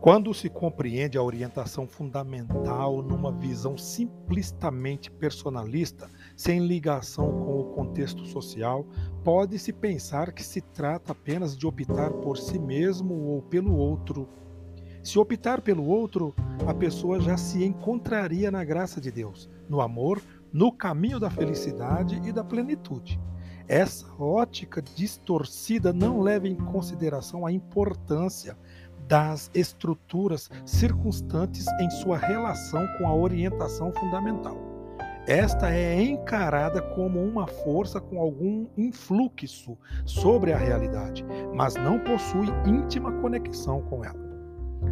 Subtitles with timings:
[0.00, 8.24] Quando se compreende a orientação fundamental numa visão simplistamente personalista, sem ligação com o contexto
[8.24, 8.86] social,
[9.24, 14.28] pode-se pensar que se trata apenas de optar por si mesmo ou pelo outro.
[15.02, 16.32] Se optar pelo outro,
[16.64, 20.22] a pessoa já se encontraria na graça de Deus, no amor,
[20.52, 23.20] no caminho da felicidade e da plenitude.
[23.66, 28.56] Essa ótica distorcida não leva em consideração a importância
[29.08, 34.56] das estruturas circunstantes em sua relação com a orientação fundamental.
[35.26, 39.76] Esta é encarada como uma força com algum influxo
[40.06, 44.18] sobre a realidade, mas não possui íntima conexão com ela.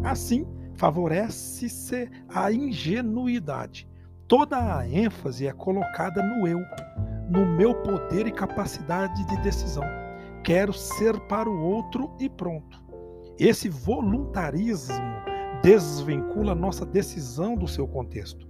[0.05, 3.89] Assim, favorece-se a ingenuidade.
[4.29, 6.61] Toda a ênfase é colocada no eu,
[7.31, 9.85] no meu poder e capacidade de decisão.
[10.45, 12.86] Quero ser para o outro e pronto.
[13.39, 14.97] Esse voluntarismo
[15.63, 18.47] desvincula nossa decisão do seu contexto.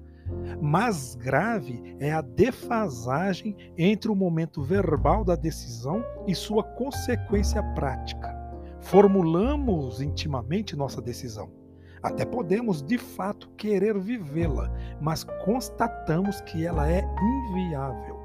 [0.61, 8.34] Mais grave é a defasagem entre o momento verbal da decisão e sua consequência prática.
[8.81, 11.50] Formulamos intimamente nossa decisão.
[12.03, 17.03] Até podemos de fato querer vivê-la, mas constatamos que ela é
[17.50, 18.16] inviável.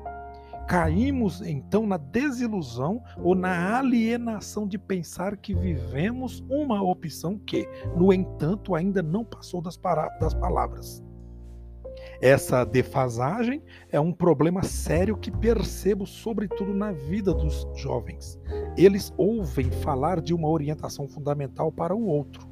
[0.67, 8.13] Caímos então na desilusão ou na alienação de pensar que vivemos uma opção que, no
[8.13, 9.77] entanto, ainda não passou das,
[10.19, 11.03] das palavras.
[12.21, 18.39] Essa defasagem é um problema sério que percebo, sobretudo na vida dos jovens.
[18.77, 22.47] Eles ouvem falar de uma orientação fundamental para o outro,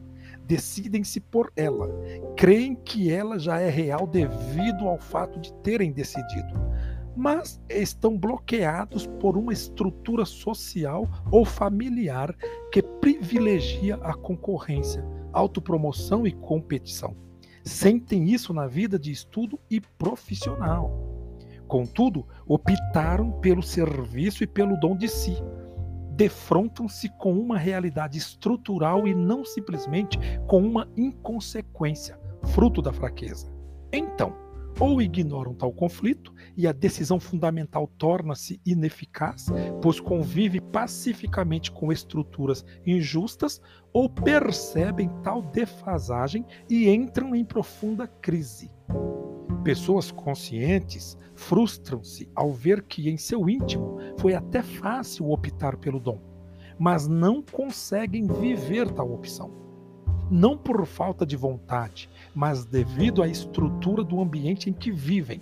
[0.46, 1.88] decidem-se por ela,
[2.36, 6.70] creem que ela já é real devido ao fato de terem decidido
[7.16, 12.36] mas estão bloqueados por uma estrutura social ou familiar
[12.72, 17.16] que privilegia a concorrência, autopromoção e competição.
[17.64, 20.92] Sentem isso na vida de estudo e profissional.
[21.68, 25.36] Contudo, optaram pelo serviço e pelo dom de si.
[26.16, 30.18] Defrontam-se com uma realidade estrutural e não simplesmente
[30.48, 33.54] com uma inconsequência, fruto da fraqueza.
[33.94, 34.34] Então,
[34.80, 39.48] ou ignoram tal conflito e a decisão fundamental torna-se ineficaz,
[39.82, 48.72] pois convive pacificamente com estruturas injustas, ou percebem tal defasagem e entram em profunda crise.
[49.64, 56.20] Pessoas conscientes frustram-se ao ver que em seu íntimo foi até fácil optar pelo dom,
[56.80, 59.69] mas não conseguem viver tal opção
[60.30, 65.42] não por falta de vontade, mas devido à estrutura do ambiente em que vivem.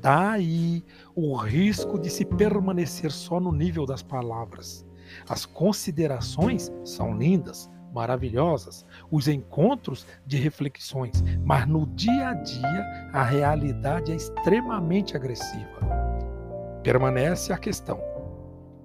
[0.00, 0.82] Daí
[1.14, 4.86] o risco de se permanecer só no nível das palavras.
[5.28, 13.22] As considerações são lindas, maravilhosas, os encontros de reflexões, mas no dia a dia a
[13.22, 15.80] realidade é extremamente agressiva.
[16.82, 18.00] Permanece a questão: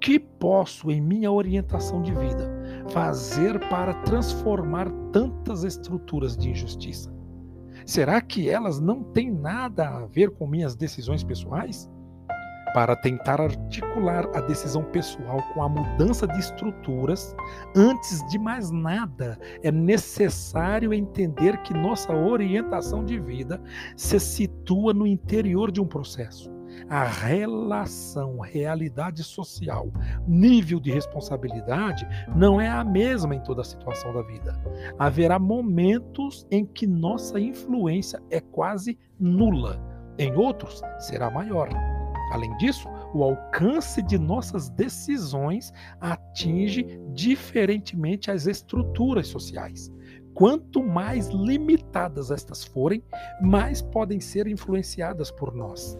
[0.01, 2.51] que posso, em minha orientação de vida,
[2.91, 7.13] fazer para transformar tantas estruturas de injustiça?
[7.85, 11.90] Será que elas não têm nada a ver com minhas decisões pessoais?
[12.73, 17.34] Para tentar articular a decisão pessoal com a mudança de estruturas,
[17.75, 23.62] antes de mais nada, é necessário entender que nossa orientação de vida
[23.96, 26.54] se situa no interior de um processo
[26.89, 29.91] a relação, realidade social,
[30.27, 34.59] nível de responsabilidade não é a mesma em toda a situação da vida.
[34.97, 39.81] Haverá momentos em que nossa influência é quase nula,
[40.17, 41.69] em outros será maior.
[42.31, 45.71] Além disso, o alcance de nossas decisões
[46.01, 49.91] atinge diferentemente as estruturas sociais.
[50.33, 53.01] Quanto mais limitadas estas forem,
[53.41, 55.97] mais podem ser influenciadas por nós.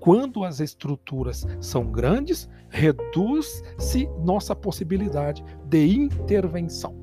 [0.00, 6.99] Quando as estruturas são grandes, reduz-se nossa possibilidade de intervenção.